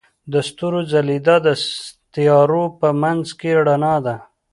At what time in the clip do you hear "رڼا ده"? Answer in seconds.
3.67-4.15